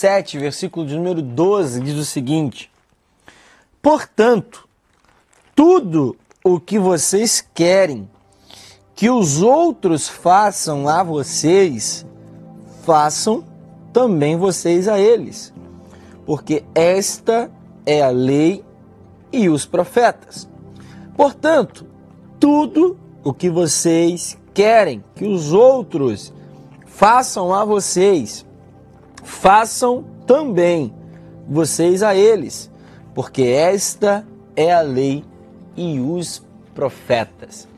7, 0.00 0.38
versículo 0.38 0.86
de 0.86 0.96
número 0.96 1.20
12, 1.20 1.82
diz 1.82 1.94
o 1.98 2.06
seguinte: 2.06 2.70
Portanto, 3.82 4.66
tudo 5.54 6.16
o 6.42 6.58
que 6.58 6.78
vocês 6.78 7.46
querem 7.52 8.08
que 8.94 9.10
os 9.10 9.42
outros 9.42 10.08
façam 10.08 10.88
a 10.88 11.02
vocês, 11.02 12.06
façam 12.82 13.44
também 13.92 14.38
vocês 14.38 14.88
a 14.88 14.98
eles, 14.98 15.52
porque 16.24 16.64
esta 16.74 17.50
é 17.84 18.00
a 18.00 18.08
lei 18.08 18.64
e 19.30 19.50
os 19.50 19.66
profetas. 19.66 20.48
Portanto, 21.14 21.86
tudo 22.38 22.98
o 23.22 23.34
que 23.34 23.50
vocês 23.50 24.38
querem 24.54 25.04
que 25.14 25.26
os 25.26 25.52
outros 25.52 26.32
façam 26.86 27.52
a 27.52 27.66
vocês, 27.66 28.46
façam 29.22 30.04
também 30.26 30.92
vocês 31.48 32.02
a 32.02 32.14
eles, 32.14 32.70
porque 33.14 33.42
esta 33.42 34.26
é 34.54 34.72
a 34.72 34.80
lei 34.80 35.24
e 35.76 36.00
os 36.00 36.42
profetas. 36.74 37.68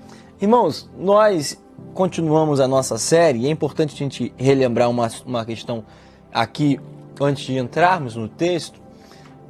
Irmãos, 0.40 0.90
nós 0.98 1.60
continuamos 1.94 2.60
a 2.60 2.66
nossa 2.66 2.98
série 2.98 3.46
é 3.46 3.50
importante 3.50 3.94
a 3.94 3.98
gente 3.98 4.32
relembrar 4.36 4.88
uma, 4.88 5.08
uma 5.24 5.44
questão 5.44 5.84
aqui 6.32 6.80
antes 7.20 7.44
de 7.44 7.56
entrarmos 7.58 8.16
no 8.16 8.28
texto. 8.28 8.80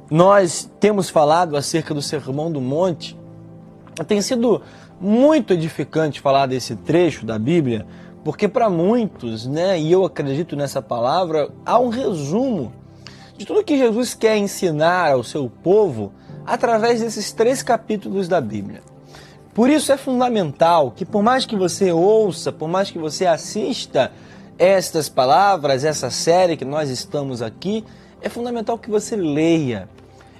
Nós 0.09 0.69
temos 0.79 1.09
falado 1.09 1.55
acerca 1.55 1.93
do 1.93 2.01
Sermão 2.01 2.51
do 2.51 2.61
Monte. 2.61 3.17
Tem 4.07 4.21
sido 4.21 4.61
muito 4.99 5.53
edificante 5.53 6.21
falar 6.21 6.45
desse 6.45 6.75
trecho 6.75 7.25
da 7.25 7.39
Bíblia, 7.39 7.85
porque 8.23 8.47
para 8.47 8.69
muitos, 8.69 9.45
né, 9.45 9.79
e 9.79 9.91
eu 9.91 10.05
acredito 10.05 10.55
nessa 10.55 10.81
palavra, 10.81 11.49
há 11.65 11.77
um 11.77 11.89
resumo 11.89 12.71
de 13.37 13.45
tudo 13.45 13.63
que 13.63 13.77
Jesus 13.77 14.13
quer 14.13 14.37
ensinar 14.37 15.11
ao 15.11 15.23
seu 15.23 15.49
povo 15.49 16.11
através 16.45 17.01
desses 17.01 17.31
três 17.31 17.61
capítulos 17.61 18.27
da 18.27 18.39
Bíblia. 18.39 18.81
Por 19.53 19.69
isso 19.69 19.91
é 19.91 19.97
fundamental 19.97 20.91
que, 20.91 21.05
por 21.05 21.21
mais 21.21 21.45
que 21.45 21.55
você 21.55 21.91
ouça, 21.91 22.51
por 22.51 22.67
mais 22.67 22.89
que 22.89 22.97
você 22.97 23.25
assista 23.25 24.11
estas 24.57 25.09
palavras, 25.09 25.83
essa 25.83 26.09
série 26.09 26.57
que 26.57 26.65
nós 26.65 26.89
estamos 26.89 27.41
aqui, 27.41 27.83
é 28.21 28.29
fundamental 28.29 28.77
que 28.79 28.89
você 28.89 29.15
leia. 29.15 29.89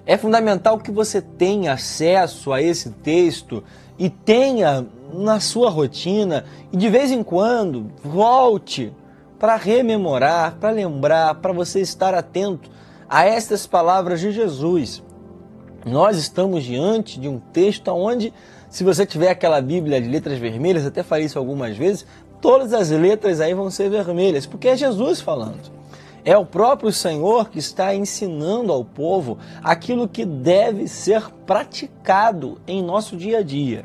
É 0.05 0.17
fundamental 0.17 0.79
que 0.79 0.91
você 0.91 1.21
tenha 1.21 1.73
acesso 1.73 2.51
a 2.51 2.61
esse 2.61 2.89
texto 2.89 3.63
e 3.97 4.09
tenha 4.09 4.85
na 5.13 5.39
sua 5.39 5.69
rotina 5.69 6.45
e 6.71 6.77
de 6.77 6.89
vez 6.89 7.11
em 7.11 7.23
quando 7.23 7.91
volte 8.03 8.93
para 9.39 9.55
rememorar, 9.55 10.55
para 10.59 10.71
lembrar, 10.71 11.35
para 11.35 11.51
você 11.51 11.81
estar 11.81 12.13
atento 12.13 12.69
a 13.09 13.25
estas 13.25 13.67
palavras 13.67 14.19
de 14.19 14.31
Jesus. 14.31 15.03
Nós 15.85 16.17
estamos 16.17 16.63
diante 16.63 17.19
de 17.19 17.27
um 17.27 17.39
texto 17.39 17.89
onde, 17.89 18.33
se 18.69 18.83
você 18.83 19.05
tiver 19.05 19.29
aquela 19.29 19.61
Bíblia 19.61 20.01
de 20.01 20.07
letras 20.07 20.39
vermelhas, 20.39 20.85
até 20.85 21.03
falei 21.03 21.25
isso 21.25 21.37
algumas 21.37 21.75
vezes, 21.75 22.05
todas 22.41 22.73
as 22.73 22.89
letras 22.89 23.41
aí 23.41 23.53
vão 23.53 23.69
ser 23.69 23.89
vermelhas, 23.89 24.45
porque 24.45 24.69
é 24.69 24.77
Jesus 24.77 25.19
falando. 25.19 25.71
É 26.25 26.37
o 26.37 26.45
próprio 26.45 26.91
Senhor 26.91 27.49
que 27.49 27.59
está 27.59 27.93
ensinando 27.93 28.71
ao 28.71 28.85
povo 28.85 29.37
aquilo 29.61 30.07
que 30.07 30.23
deve 30.23 30.87
ser 30.87 31.29
praticado 31.45 32.61
em 32.65 32.81
nosso 32.81 33.17
dia 33.17 33.39
a 33.39 33.43
dia. 33.43 33.83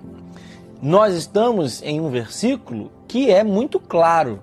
Nós 0.80 1.12
estamos 1.14 1.82
em 1.82 2.00
um 2.00 2.08
versículo 2.08 2.92
que 3.08 3.32
é 3.32 3.42
muito 3.42 3.80
claro. 3.80 4.38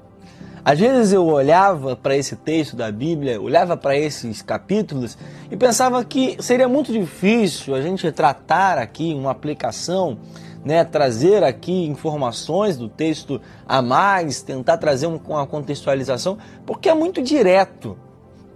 Às 0.65 0.77
vezes 0.77 1.13
eu 1.13 1.25
olhava 1.25 1.95
para 1.95 2.17
esse 2.17 2.35
texto 2.35 2.75
da 2.75 2.91
Bíblia, 2.91 3.39
olhava 3.39 3.77
para 3.77 3.95
esses 3.95 4.41
capítulos 4.41 5.17
e 5.49 5.55
pensava 5.55 6.03
que 6.03 6.35
seria 6.43 6.67
muito 6.67 6.91
difícil 6.91 7.73
a 7.73 7.81
gente 7.81 8.11
tratar 8.11 8.77
aqui 8.77 9.13
uma 9.13 9.31
aplicação, 9.31 10.17
né, 10.65 10.83
trazer 10.83 11.41
aqui 11.41 11.85
informações 11.85 12.75
do 12.75 12.89
texto 12.89 13.39
a 13.65 13.81
mais, 13.81 14.41
tentar 14.41 14.75
trazer 14.75 15.07
uma 15.07 15.47
contextualização, 15.47 16.37
porque 16.65 16.89
é 16.89 16.93
muito 16.93 17.21
direto, 17.21 17.95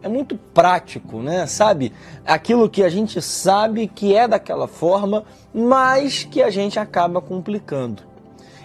é 0.02 0.08
muito 0.08 0.38
prático, 0.54 1.22
né? 1.22 1.46
Sabe? 1.46 1.92
Aquilo 2.26 2.70
que 2.70 2.84
a 2.84 2.90
gente 2.90 3.22
sabe 3.22 3.88
que 3.88 4.16
é 4.16 4.28
daquela 4.28 4.68
forma, 4.68 5.24
mas 5.54 6.24
que 6.24 6.42
a 6.42 6.50
gente 6.50 6.80
acaba 6.80 7.22
complicando. 7.22 8.04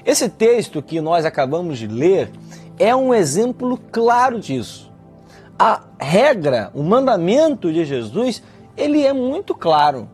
Esse 0.05 0.29
texto 0.29 0.83
que 0.83 1.01
nós 1.01 1.25
acabamos 1.25 1.79
de 1.79 1.87
ler 1.87 2.31
é 2.79 2.95
um 2.95 3.15
exemplo 3.15 3.79
claro 3.91 4.39
disso. 4.39 4.93
A 5.59 5.83
regra, 5.99 6.71
o 6.75 6.83
mandamento 6.83 7.73
de 7.73 7.85
Jesus, 7.85 8.43
ele 8.77 9.05
é 9.05 9.13
muito 9.13 9.55
claro. 9.55 10.09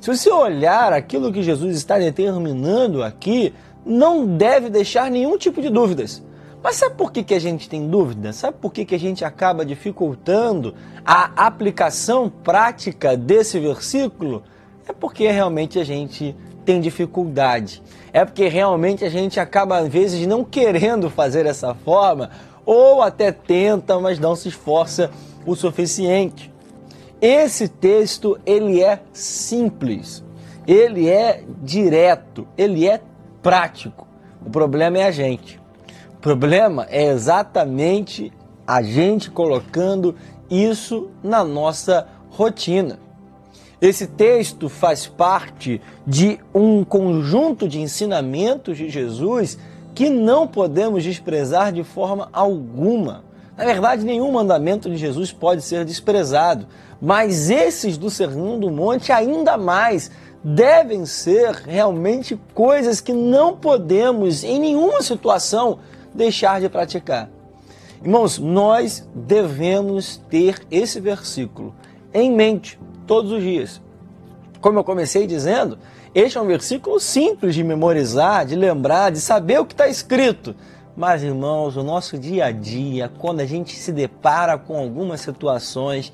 Se 0.00 0.14
você 0.14 0.30
olhar 0.30 0.92
aquilo 0.92 1.32
que 1.32 1.42
Jesus 1.42 1.76
está 1.76 1.98
determinando 1.98 3.02
aqui, 3.02 3.52
não 3.84 4.26
deve 4.26 4.70
deixar 4.70 5.10
nenhum 5.10 5.36
tipo 5.36 5.60
de 5.60 5.70
dúvidas. 5.70 6.22
Mas 6.66 6.78
sabe 6.78 6.96
por 6.96 7.12
que, 7.12 7.22
que 7.22 7.32
a 7.32 7.38
gente 7.38 7.68
tem 7.68 7.86
dúvida? 7.86 8.32
Sabe 8.32 8.56
por 8.60 8.72
que, 8.72 8.84
que 8.84 8.96
a 8.96 8.98
gente 8.98 9.24
acaba 9.24 9.64
dificultando 9.64 10.74
a 11.04 11.46
aplicação 11.46 12.28
prática 12.28 13.16
desse 13.16 13.60
versículo? 13.60 14.42
É 14.88 14.92
porque 14.92 15.30
realmente 15.30 15.78
a 15.78 15.84
gente 15.84 16.34
tem 16.64 16.80
dificuldade. 16.80 17.80
É 18.12 18.24
porque 18.24 18.48
realmente 18.48 19.04
a 19.04 19.08
gente 19.08 19.38
acaba, 19.38 19.78
às 19.78 19.86
vezes, 19.86 20.26
não 20.26 20.42
querendo 20.42 21.08
fazer 21.08 21.44
dessa 21.44 21.72
forma, 21.72 22.30
ou 22.64 23.00
até 23.00 23.30
tenta, 23.30 24.00
mas 24.00 24.18
não 24.18 24.34
se 24.34 24.48
esforça 24.48 25.12
o 25.46 25.54
suficiente. 25.54 26.52
Esse 27.20 27.68
texto, 27.68 28.40
ele 28.44 28.82
é 28.82 28.98
simples, 29.12 30.24
ele 30.66 31.08
é 31.08 31.44
direto, 31.62 32.44
ele 32.58 32.88
é 32.88 33.00
prático. 33.40 34.08
O 34.44 34.50
problema 34.50 34.98
é 34.98 35.04
a 35.04 35.12
gente. 35.12 35.64
Problema 36.26 36.88
é 36.90 37.06
exatamente 37.06 38.32
a 38.66 38.82
gente 38.82 39.30
colocando 39.30 40.16
isso 40.50 41.08
na 41.22 41.44
nossa 41.44 42.04
rotina. 42.30 42.98
Esse 43.80 44.08
texto 44.08 44.68
faz 44.68 45.06
parte 45.06 45.80
de 46.04 46.40
um 46.52 46.82
conjunto 46.82 47.68
de 47.68 47.80
ensinamentos 47.80 48.76
de 48.76 48.90
Jesus 48.90 49.56
que 49.94 50.10
não 50.10 50.48
podemos 50.48 51.04
desprezar 51.04 51.72
de 51.72 51.84
forma 51.84 52.28
alguma. 52.32 53.22
Na 53.56 53.64
verdade, 53.64 54.04
nenhum 54.04 54.32
mandamento 54.32 54.90
de 54.90 54.96
Jesus 54.96 55.30
pode 55.30 55.62
ser 55.62 55.84
desprezado, 55.84 56.66
mas 57.00 57.50
esses 57.50 57.96
do 57.96 58.10
Sermão 58.10 58.58
do 58.58 58.68
Monte 58.68 59.12
ainda 59.12 59.56
mais 59.56 60.10
devem 60.42 61.06
ser 61.06 61.52
realmente 61.52 62.36
coisas 62.52 63.00
que 63.00 63.12
não 63.12 63.56
podemos 63.56 64.42
em 64.42 64.58
nenhuma 64.58 65.00
situação 65.02 65.78
deixar 66.16 66.60
de 66.60 66.68
praticar. 66.68 67.30
Irmãos, 68.02 68.38
nós 68.38 69.08
devemos 69.14 70.16
ter 70.28 70.66
esse 70.70 71.00
versículo 71.00 71.74
em 72.12 72.30
mente 72.32 72.78
todos 73.06 73.32
os 73.32 73.42
dias. 73.42 73.80
Como 74.60 74.78
eu 74.78 74.84
comecei 74.84 75.26
dizendo, 75.26 75.78
este 76.14 76.38
é 76.38 76.40
um 76.40 76.46
versículo 76.46 76.98
simples 76.98 77.54
de 77.54 77.62
memorizar, 77.62 78.46
de 78.46 78.56
lembrar, 78.56 79.12
de 79.12 79.20
saber 79.20 79.60
o 79.60 79.66
que 79.66 79.74
está 79.74 79.86
escrito. 79.86 80.54
Mas, 80.96 81.22
irmãos, 81.22 81.76
o 81.76 81.82
nosso 81.82 82.18
dia 82.18 82.46
a 82.46 82.50
dia, 82.50 83.10
quando 83.18 83.40
a 83.40 83.46
gente 83.46 83.76
se 83.76 83.92
depara 83.92 84.56
com 84.56 84.78
algumas 84.78 85.20
situações, 85.20 86.12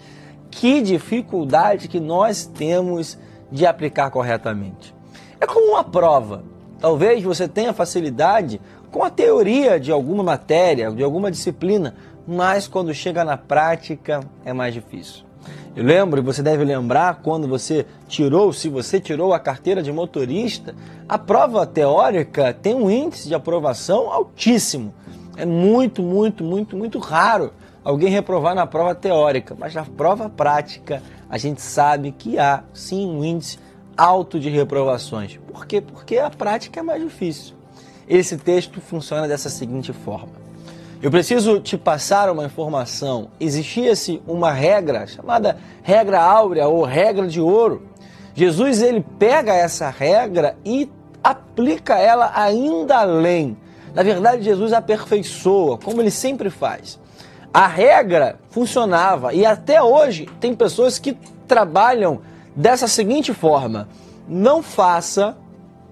que 0.50 0.82
dificuldade 0.82 1.88
que 1.88 2.00
nós 2.00 2.44
temos 2.44 3.16
de 3.50 3.64
aplicar 3.64 4.10
corretamente. 4.10 4.94
É 5.40 5.46
como 5.46 5.72
uma 5.72 5.84
prova. 5.84 6.42
Talvez 6.80 7.22
você 7.22 7.46
tenha 7.46 7.72
facilidade 7.72 8.60
com 8.92 9.03
a 9.03 9.10
teoria 9.10 9.80
de 9.80 9.91
alguma 9.91 10.22
matéria, 10.22 10.92
de 10.92 11.02
alguma 11.02 11.31
disciplina, 11.31 11.94
mas 12.28 12.69
quando 12.69 12.93
chega 12.93 13.25
na 13.25 13.38
prática 13.38 14.20
é 14.44 14.52
mais 14.52 14.75
difícil. 14.75 15.25
Eu 15.75 15.82
lembro, 15.82 16.20
e 16.20 16.22
você 16.22 16.43
deve 16.43 16.62
lembrar, 16.62 17.20
quando 17.22 17.49
você 17.49 17.87
tirou, 18.06 18.52
se 18.52 18.69
você 18.69 19.00
tirou 19.00 19.32
a 19.32 19.40
carteira 19.40 19.82
de 19.82 19.90
motorista, 19.90 20.75
a 21.08 21.19
prova 21.19 21.66
teórica 21.66 22.52
tem 22.52 22.75
um 22.75 22.90
índice 22.90 23.26
de 23.26 23.34
aprovação 23.34 24.12
altíssimo. 24.12 24.93
É 25.37 25.46
muito, 25.46 26.02
muito, 26.02 26.44
muito, 26.44 26.76
muito 26.76 26.99
raro 26.99 27.52
alguém 27.82 28.11
reprovar 28.11 28.55
na 28.55 28.66
prova 28.66 28.94
teórica, 28.94 29.56
mas 29.58 29.75
na 29.75 29.84
prova 29.84 30.28
prática 30.28 31.02
a 31.28 31.38
gente 31.38 31.62
sabe 31.62 32.12
que 32.12 32.38
há 32.38 32.62
sim 32.75 33.08
um 33.08 33.25
índice 33.25 33.58
alto 33.96 34.38
de 34.38 34.50
reprovações. 34.50 35.38
Por 35.50 35.64
quê? 35.66 35.81
Porque 35.81 36.19
a 36.19 36.28
prática 36.28 36.81
é 36.81 36.82
mais 36.82 37.02
difícil. 37.02 37.62
Esse 38.08 38.37
texto 38.37 38.81
funciona 38.81 39.28
dessa 39.28 39.49
seguinte 39.49 39.93
forma. 39.93 40.43
Eu 41.02 41.10
preciso 41.10 41.58
te 41.58 41.76
passar 41.76 42.31
uma 42.31 42.44
informação. 42.44 43.28
Existia-se 43.40 44.22
uma 44.26 44.52
regra 44.52 45.06
chamada 45.06 45.58
regra 45.82 46.22
áurea 46.22 46.69
ou 46.69 46.84
regra 46.84 47.26
de 47.26 47.40
ouro. 47.40 47.82
Jesus 48.34 48.81
ele 48.81 49.04
pega 49.19 49.52
essa 49.52 49.90
regra 49.90 50.56
e 50.64 50.88
aplica 51.22 51.99
ela 51.99 52.32
ainda 52.34 52.99
além. 52.99 53.56
Na 53.94 54.02
verdade, 54.02 54.43
Jesus 54.43 54.72
aperfeiçoa, 54.72 55.76
como 55.76 56.00
ele 56.00 56.10
sempre 56.10 56.50
faz. 56.50 56.99
A 57.52 57.66
regra 57.66 58.38
funcionava 58.49 59.34
e 59.34 59.44
até 59.44 59.82
hoje 59.82 60.26
tem 60.40 60.54
pessoas 60.54 60.99
que 60.99 61.16
trabalham 61.46 62.20
dessa 62.56 62.88
seguinte 62.88 63.34
forma: 63.34 63.88
não 64.26 64.62
faça 64.62 65.37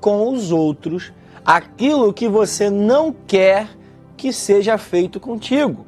com 0.01 0.33
os 0.33 0.51
outros 0.53 1.13
aquilo 1.51 2.13
que 2.13 2.29
você 2.29 2.71
não 2.71 3.13
quer 3.27 3.69
que 4.17 4.33
seja 4.33 4.79
feito 4.79 5.19
contigo, 5.19 5.85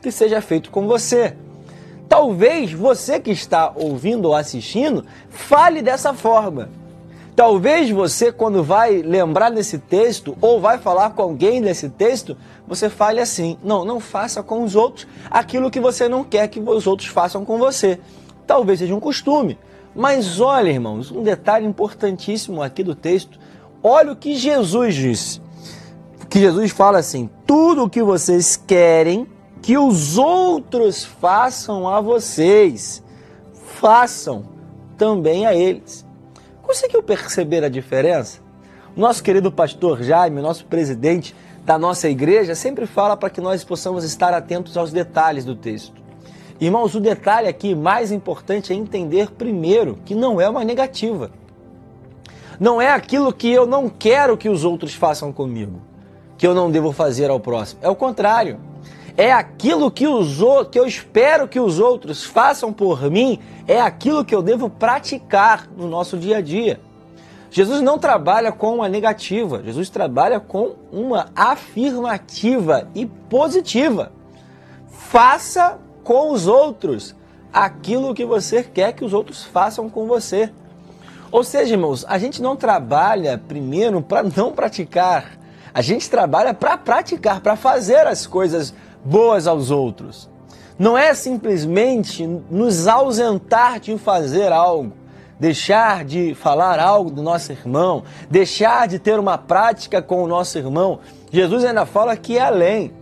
que 0.00 0.10
seja 0.10 0.40
feito 0.40 0.70
com 0.70 0.86
você. 0.86 1.36
Talvez 2.08 2.72
você 2.72 3.20
que 3.20 3.30
está 3.30 3.70
ouvindo 3.76 4.28
ou 4.28 4.34
assistindo 4.34 5.04
fale 5.28 5.82
dessa 5.82 6.14
forma. 6.14 6.70
Talvez 7.36 7.90
você, 7.90 8.32
quando 8.32 8.64
vai 8.64 9.02
lembrar 9.02 9.50
desse 9.50 9.78
texto 9.78 10.34
ou 10.40 10.58
vai 10.58 10.78
falar 10.78 11.10
com 11.10 11.20
alguém 11.20 11.60
desse 11.60 11.90
texto, 11.90 12.34
você 12.66 12.88
fale 12.88 13.20
assim: 13.20 13.58
não, 13.62 13.84
não 13.84 14.00
faça 14.00 14.42
com 14.42 14.64
os 14.64 14.74
outros 14.74 15.06
aquilo 15.30 15.70
que 15.70 15.80
você 15.80 16.08
não 16.08 16.24
quer 16.24 16.48
que 16.48 16.58
os 16.58 16.86
outros 16.86 17.08
façam 17.10 17.44
com 17.44 17.58
você. 17.58 18.00
Talvez 18.46 18.78
seja 18.78 18.94
um 18.94 19.00
costume. 19.00 19.58
Mas 19.94 20.40
olha, 20.40 20.70
irmãos, 20.70 21.10
um 21.10 21.22
detalhe 21.22 21.66
importantíssimo 21.66 22.62
aqui 22.62 22.82
do 22.82 22.94
texto. 22.94 23.38
Olha 23.82 24.12
o 24.12 24.16
que 24.16 24.36
Jesus 24.36 24.94
disse. 24.94 25.40
Que 26.28 26.38
Jesus 26.38 26.70
fala 26.70 26.98
assim: 26.98 27.28
tudo 27.46 27.84
o 27.84 27.90
que 27.90 28.02
vocês 28.02 28.56
querem 28.56 29.26
que 29.60 29.78
os 29.78 30.18
outros 30.18 31.04
façam 31.04 31.88
a 31.88 32.00
vocês, 32.00 33.02
façam 33.80 34.44
também 34.98 35.46
a 35.46 35.54
eles. 35.54 36.04
Conseguiu 36.62 37.02
perceber 37.02 37.62
a 37.62 37.68
diferença? 37.68 38.40
Nosso 38.96 39.22
querido 39.22 39.52
pastor 39.52 40.02
Jaime, 40.02 40.40
nosso 40.40 40.66
presidente 40.66 41.34
da 41.64 41.78
nossa 41.78 42.08
igreja, 42.08 42.54
sempre 42.54 42.86
fala 42.86 43.16
para 43.16 43.30
que 43.30 43.40
nós 43.40 43.62
possamos 43.62 44.04
estar 44.04 44.34
atentos 44.34 44.76
aos 44.76 44.92
detalhes 44.92 45.44
do 45.44 45.54
texto. 45.54 46.02
Irmãos, 46.60 46.94
o 46.94 47.00
detalhe 47.00 47.48
aqui 47.48 47.74
mais 47.74 48.12
importante 48.12 48.72
é 48.72 48.76
entender 48.76 49.30
primeiro 49.30 49.98
que 50.04 50.14
não 50.14 50.40
é 50.40 50.48
uma 50.48 50.64
negativa. 50.64 51.30
Não 52.62 52.80
é 52.80 52.92
aquilo 52.92 53.32
que 53.32 53.50
eu 53.50 53.66
não 53.66 53.88
quero 53.88 54.36
que 54.36 54.48
os 54.48 54.64
outros 54.64 54.94
façam 54.94 55.32
comigo, 55.32 55.82
que 56.38 56.46
eu 56.46 56.54
não 56.54 56.70
devo 56.70 56.92
fazer 56.92 57.28
ao 57.28 57.40
próximo. 57.40 57.80
É 57.82 57.88
o 57.88 57.96
contrário. 57.96 58.60
É 59.16 59.32
aquilo 59.32 59.90
que, 59.90 60.06
os, 60.06 60.38
que 60.70 60.78
eu 60.78 60.86
espero 60.86 61.48
que 61.48 61.58
os 61.58 61.80
outros 61.80 62.22
façam 62.22 62.72
por 62.72 63.10
mim 63.10 63.40
é 63.66 63.80
aquilo 63.80 64.24
que 64.24 64.32
eu 64.32 64.40
devo 64.40 64.70
praticar 64.70 65.68
no 65.76 65.88
nosso 65.88 66.16
dia 66.16 66.36
a 66.36 66.40
dia. 66.40 66.78
Jesus 67.50 67.80
não 67.80 67.98
trabalha 67.98 68.52
com 68.52 68.76
uma 68.76 68.88
negativa, 68.88 69.60
Jesus 69.64 69.90
trabalha 69.90 70.38
com 70.38 70.76
uma 70.92 71.30
afirmativa 71.34 72.88
e 72.94 73.06
positiva. 73.06 74.12
Faça 74.86 75.80
com 76.04 76.30
os 76.30 76.46
outros 76.46 77.12
aquilo 77.52 78.14
que 78.14 78.24
você 78.24 78.62
quer 78.62 78.92
que 78.92 79.04
os 79.04 79.12
outros 79.12 79.42
façam 79.42 79.90
com 79.90 80.06
você. 80.06 80.52
Ou 81.32 81.42
seja, 81.42 81.74
irmãos, 81.74 82.04
a 82.06 82.16
gente 82.18 82.40
não 82.40 82.54
trabalha 82.54 83.36
primeiro 83.48 84.00
para 84.00 84.22
não 84.22 84.52
praticar, 84.52 85.38
a 85.74 85.82
gente 85.82 86.08
trabalha 86.08 86.54
para 86.54 86.76
praticar, 86.76 87.40
para 87.40 87.56
fazer 87.56 88.06
as 88.06 88.26
coisas 88.26 88.72
boas 89.04 89.48
aos 89.48 89.70
outros 89.70 90.30
não 90.82 90.98
é 90.98 91.14
simplesmente 91.14 92.26
nos 92.50 92.88
ausentar 92.88 93.78
de 93.78 93.96
fazer 93.98 94.50
algo, 94.52 94.92
deixar 95.38 96.04
de 96.04 96.34
falar 96.34 96.80
algo 96.80 97.08
do 97.08 97.22
nosso 97.22 97.52
irmão, 97.52 98.02
deixar 98.28 98.88
de 98.88 98.98
ter 98.98 99.16
uma 99.18 99.38
prática 99.38 100.02
com 100.02 100.24
o 100.24 100.26
nosso 100.26 100.58
irmão. 100.58 100.98
Jesus 101.30 101.64
ainda 101.64 101.86
fala 101.86 102.16
que 102.16 102.36
é 102.36 102.42
além. 102.42 102.92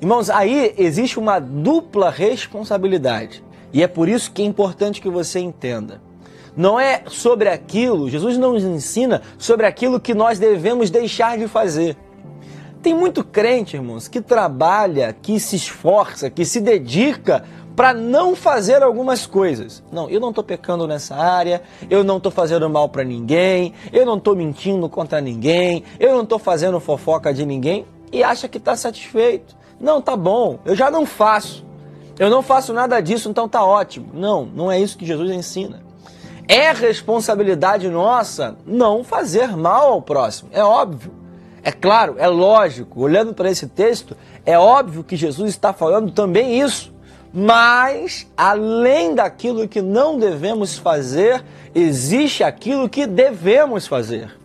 Irmãos, 0.00 0.30
aí 0.30 0.72
existe 0.78 1.18
uma 1.18 1.38
dupla 1.38 2.10
responsabilidade. 2.10 3.42
E 3.72 3.82
é 3.82 3.88
por 3.88 4.08
isso 4.08 4.30
que 4.30 4.42
é 4.42 4.44
importante 4.44 5.00
que 5.00 5.10
você 5.10 5.40
entenda. 5.40 6.00
Não 6.60 6.78
é 6.78 7.04
sobre 7.06 7.48
aquilo, 7.48 8.10
Jesus 8.10 8.36
não 8.36 8.52
nos 8.52 8.64
ensina 8.64 9.22
sobre 9.38 9.64
aquilo 9.64 9.98
que 9.98 10.12
nós 10.12 10.38
devemos 10.38 10.90
deixar 10.90 11.38
de 11.38 11.48
fazer. 11.48 11.96
Tem 12.82 12.94
muito 12.94 13.24
crente, 13.24 13.76
irmãos, 13.76 14.08
que 14.08 14.20
trabalha, 14.20 15.16
que 15.22 15.40
se 15.40 15.56
esforça, 15.56 16.28
que 16.28 16.44
se 16.44 16.60
dedica 16.60 17.44
para 17.74 17.94
não 17.94 18.36
fazer 18.36 18.82
algumas 18.82 19.24
coisas. 19.24 19.82
Não, 19.90 20.10
eu 20.10 20.20
não 20.20 20.28
estou 20.28 20.44
pecando 20.44 20.86
nessa 20.86 21.16
área, 21.16 21.62
eu 21.88 22.04
não 22.04 22.18
estou 22.18 22.30
fazendo 22.30 22.68
mal 22.68 22.90
para 22.90 23.04
ninguém, 23.04 23.72
eu 23.90 24.04
não 24.04 24.18
estou 24.18 24.36
mentindo 24.36 24.86
contra 24.86 25.18
ninguém, 25.18 25.82
eu 25.98 26.12
não 26.12 26.24
estou 26.24 26.38
fazendo 26.38 26.78
fofoca 26.78 27.32
de 27.32 27.46
ninguém 27.46 27.86
e 28.12 28.22
acha 28.22 28.46
que 28.46 28.58
está 28.58 28.76
satisfeito. 28.76 29.56
Não, 29.80 30.02
tá 30.02 30.14
bom, 30.14 30.58
eu 30.66 30.76
já 30.76 30.90
não 30.90 31.06
faço. 31.06 31.64
Eu 32.18 32.28
não 32.28 32.42
faço 32.42 32.74
nada 32.74 33.00
disso, 33.00 33.30
então 33.30 33.48
tá 33.48 33.64
ótimo. 33.64 34.10
Não, 34.12 34.44
não 34.44 34.70
é 34.70 34.78
isso 34.78 34.98
que 34.98 35.06
Jesus 35.06 35.30
ensina. 35.30 35.88
É 36.52 36.72
responsabilidade 36.72 37.88
nossa 37.88 38.56
não 38.66 39.04
fazer 39.04 39.56
mal 39.56 39.92
ao 39.92 40.02
próximo, 40.02 40.50
é 40.52 40.64
óbvio. 40.64 41.12
É 41.62 41.70
claro, 41.70 42.16
é 42.18 42.26
lógico, 42.26 43.02
olhando 43.02 43.32
para 43.32 43.48
esse 43.48 43.68
texto, 43.68 44.16
é 44.44 44.58
óbvio 44.58 45.04
que 45.04 45.14
Jesus 45.14 45.50
está 45.50 45.72
falando 45.72 46.10
também 46.10 46.60
isso. 46.60 46.92
Mas, 47.32 48.26
além 48.36 49.14
daquilo 49.14 49.68
que 49.68 49.80
não 49.80 50.18
devemos 50.18 50.76
fazer, 50.76 51.44
existe 51.72 52.42
aquilo 52.42 52.88
que 52.88 53.06
devemos 53.06 53.86
fazer. 53.86 54.36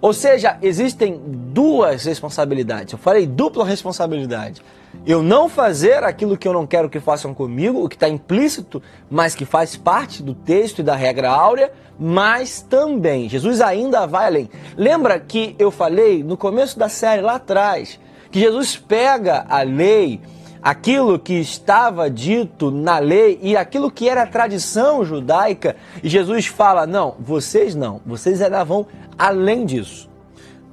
Ou 0.00 0.12
seja, 0.12 0.56
existem 0.62 1.20
duas 1.24 2.04
responsabilidades. 2.04 2.92
Eu 2.92 2.98
falei 2.98 3.26
dupla 3.26 3.64
responsabilidade. 3.64 4.62
Eu 5.06 5.22
não 5.22 5.48
fazer 5.48 6.02
aquilo 6.02 6.36
que 6.36 6.48
eu 6.48 6.52
não 6.52 6.66
quero 6.66 6.88
que 6.88 6.98
façam 7.00 7.32
comigo, 7.34 7.84
o 7.84 7.88
que 7.88 7.96
está 7.96 8.08
implícito, 8.08 8.82
mas 9.10 9.34
que 9.34 9.44
faz 9.44 9.76
parte 9.76 10.22
do 10.22 10.34
texto 10.34 10.80
e 10.80 10.82
da 10.82 10.96
regra 10.96 11.30
áurea, 11.30 11.72
mas 11.98 12.62
também, 12.62 13.28
Jesus 13.28 13.60
ainda 13.60 14.06
vai 14.06 14.26
além. 14.26 14.50
Lembra 14.76 15.20
que 15.20 15.54
eu 15.58 15.70
falei 15.70 16.24
no 16.24 16.36
começo 16.36 16.78
da 16.78 16.88
série 16.88 17.20
lá 17.20 17.34
atrás, 17.34 18.00
que 18.30 18.40
Jesus 18.40 18.76
pega 18.76 19.44
a 19.48 19.62
lei, 19.62 20.20
aquilo 20.62 21.18
que 21.18 21.34
estava 21.34 22.10
dito 22.10 22.70
na 22.70 22.98
lei 22.98 23.38
e 23.42 23.56
aquilo 23.56 23.90
que 23.90 24.08
era 24.08 24.22
a 24.22 24.26
tradição 24.26 25.04
judaica, 25.04 25.76
e 26.02 26.08
Jesus 26.08 26.46
fala: 26.46 26.86
não, 26.86 27.14
vocês 27.18 27.74
não, 27.74 28.00
vocês 28.04 28.40
ainda 28.40 28.64
vão 28.64 28.86
além 29.18 29.64
disso. 29.64 30.08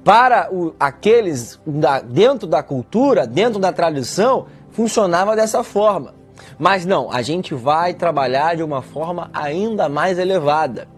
Para 0.04 0.48
o, 0.52 0.74
aqueles 0.78 1.60
da, 1.66 2.00
dentro 2.00 2.46
da 2.46 2.62
cultura, 2.62 3.26
dentro 3.26 3.58
da 3.58 3.72
tradição, 3.72 4.46
funcionava 4.70 5.36
dessa 5.36 5.62
forma. 5.62 6.14
Mas 6.58 6.86
não, 6.86 7.10
a 7.12 7.20
gente 7.20 7.54
vai 7.54 7.94
trabalhar 7.94 8.56
de 8.56 8.62
uma 8.62 8.80
forma 8.80 9.30
ainda 9.32 9.88
mais 9.88 10.18
elevada. 10.18 10.88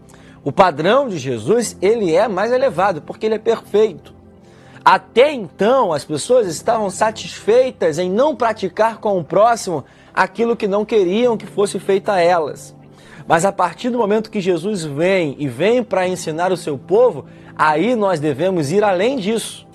O 0.43 0.51
padrão 0.51 1.07
de 1.07 1.17
Jesus, 1.17 1.77
ele 1.81 2.15
é 2.15 2.27
mais 2.27 2.51
elevado, 2.51 3.01
porque 3.01 3.25
ele 3.25 3.35
é 3.35 3.39
perfeito. 3.39 4.20
Até 4.83 5.31
então, 5.31 5.93
as 5.93 6.03
pessoas 6.03 6.47
estavam 6.47 6.89
satisfeitas 6.89 7.99
em 7.99 8.09
não 8.09 8.35
praticar 8.35 8.97
com 8.97 9.19
o 9.19 9.23
próximo 9.23 9.85
aquilo 10.13 10.55
que 10.55 10.67
não 10.67 10.83
queriam 10.83 11.37
que 11.37 11.45
fosse 11.45 11.79
feito 11.79 12.09
a 12.09 12.19
elas. 12.19 12.75
Mas 13.27 13.45
a 13.45 13.51
partir 13.51 13.89
do 13.89 13.99
momento 13.99 14.31
que 14.31 14.41
Jesus 14.41 14.83
vem 14.83 15.35
e 15.37 15.47
vem 15.47 15.83
para 15.83 16.07
ensinar 16.07 16.51
o 16.51 16.57
seu 16.57 16.77
povo, 16.77 17.25
aí 17.55 17.95
nós 17.95 18.19
devemos 18.19 18.71
ir 18.71 18.83
além 18.83 19.17
disso. 19.17 19.67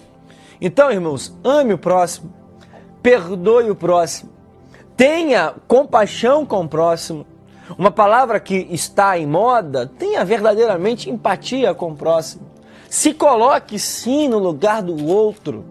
Então, 0.60 0.90
irmãos, 0.90 1.36
ame 1.44 1.72
o 1.72 1.78
próximo, 1.78 2.32
perdoe 3.00 3.70
o 3.70 3.76
próximo, 3.76 4.30
tenha 4.96 5.54
compaixão 5.68 6.44
com 6.44 6.64
o 6.64 6.68
próximo, 6.68 7.26
uma 7.78 7.90
palavra 7.90 8.40
que 8.40 8.66
está 8.70 9.18
em 9.18 9.26
moda, 9.26 9.90
tenha 9.98 10.24
verdadeiramente 10.24 11.10
empatia 11.10 11.74
com 11.74 11.92
o 11.92 11.96
próximo. 11.96 12.45
Se 12.96 13.12
coloque 13.12 13.78
sim 13.78 14.26
no 14.26 14.38
lugar 14.38 14.82
do 14.82 15.04
outro. 15.06 15.66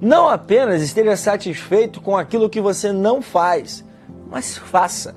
Não 0.00 0.30
apenas 0.30 0.80
esteja 0.80 1.14
satisfeito 1.14 2.00
com 2.00 2.16
aquilo 2.16 2.48
que 2.48 2.58
você 2.58 2.90
não 2.90 3.20
faz, 3.20 3.84
mas 4.30 4.56
faça. 4.56 5.14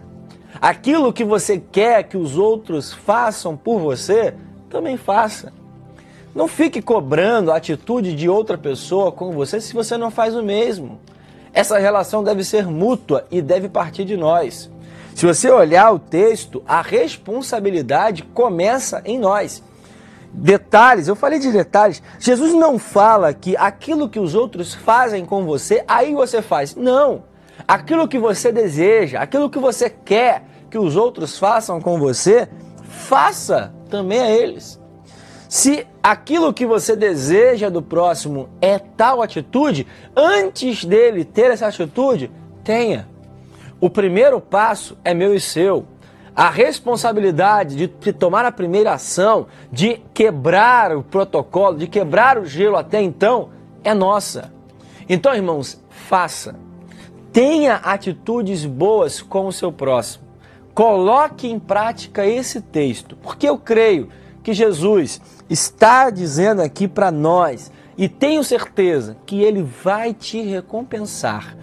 Aquilo 0.60 1.14
que 1.14 1.24
você 1.24 1.58
quer 1.58 2.04
que 2.04 2.18
os 2.18 2.38
outros 2.38 2.92
façam 2.92 3.56
por 3.56 3.80
você, 3.80 4.34
também 4.70 4.98
faça. 4.98 5.54
Não 6.36 6.50
fique 6.50 6.82
cobrando 6.82 7.50
a 7.50 7.56
atitude 7.56 8.14
de 8.14 8.28
outra 8.28 8.58
pessoa 8.58 9.10
com 9.10 9.32
você 9.32 9.62
se 9.62 9.74
você 9.74 9.96
não 9.96 10.12
faz 10.12 10.36
o 10.36 10.44
mesmo. 10.44 11.00
Essa 11.54 11.80
relação 11.80 12.26
deve 12.26 12.44
ser 12.44 12.68
mútua 12.68 13.26
e 13.32 13.42
deve 13.42 13.70
partir 13.70 14.04
de 14.04 14.18
nós. 14.18 14.70
Se 15.16 15.26
você 15.26 15.50
olhar 15.50 15.94
o 15.94 15.98
texto, 15.98 16.62
a 16.68 16.82
responsabilidade 16.82 18.24
começa 18.34 19.02
em 19.06 19.18
nós. 19.18 19.64
Detalhes, 20.40 21.08
eu 21.08 21.16
falei 21.16 21.40
de 21.40 21.52
detalhes. 21.52 22.02
Jesus 22.20 22.54
não 22.54 22.78
fala 22.78 23.34
que 23.34 23.58
aquilo 23.58 24.08
que 24.08 24.20
os 24.20 24.36
outros 24.36 24.74
fazem 24.74 25.26
com 25.26 25.44
você, 25.46 25.84
aí 25.88 26.14
você 26.14 26.44
faz. 26.44 26.76
Não. 26.76 27.24
Aquilo 27.68 28.08
que 28.08 28.20
você 28.20 28.52
deseja, 28.52 29.20
aquilo 29.20 29.50
que 29.50 29.58
você 29.58 29.90
quer 29.90 30.44
que 30.70 30.78
os 30.78 30.96
outros 30.96 31.40
façam 31.40 31.82
com 31.82 31.98
você, 31.98 32.48
faça 32.84 33.74
também 33.90 34.20
a 34.20 34.30
eles. 34.30 34.80
Se 35.50 35.88
aquilo 36.04 36.54
que 36.54 36.68
você 36.68 36.96
deseja 36.96 37.70
do 37.70 37.82
próximo 37.82 38.48
é 38.62 38.78
tal 38.78 39.24
atitude, 39.24 39.88
antes 40.16 40.86
dele 40.86 41.26
ter 41.26 41.52
essa 41.52 41.68
atitude, 41.68 42.30
tenha 42.64 43.08
O 43.80 43.90
primeiro 43.90 44.42
passo 44.42 44.98
é 45.04 45.14
meu 45.14 45.34
e 45.34 45.40
seu. 45.40 45.86
A 46.38 46.52
responsabilidade 46.52 47.76
de, 47.76 48.14
tomar 48.14 48.46
a 48.46 48.52
primeira 48.52 48.94
ação, 48.94 49.48
de 49.72 50.00
quebrar 50.14 50.96
o 50.96 51.02
protocolo, 51.02 51.80
de 51.80 51.88
quebrar 51.88 52.38
o 52.38 52.46
gelo 52.46 52.76
até 52.76 53.02
então, 53.02 53.50
é 53.84 53.92
nossa. 53.92 54.54
Então, 55.10 55.34
irmãos, 55.34 55.82
faça. 55.90 56.56
Tenha 57.34 57.78
atitudes 57.78 58.68
boas 58.68 59.20
com 59.20 59.48
o 59.48 59.52
seu 59.52 59.72
próximo. 59.72 60.26
Coloque 60.76 61.48
em 61.48 61.58
prática 61.58 62.24
esse 62.24 62.62
texto, 62.62 63.16
porque 63.16 63.50
eu 63.50 63.58
creio 63.58 64.08
que 64.44 64.54
Jesus 64.54 65.20
está 65.50 66.12
dizendo 66.12 66.62
aqui 66.62 66.88
para 66.88 67.10
nós 67.10 67.72
e 67.98 68.08
tenho 68.08 68.44
certeza 68.44 69.18
que 69.26 69.42
ele 69.42 69.64
vai 69.64 70.14
te 70.14 70.40
recompensar 70.44 71.58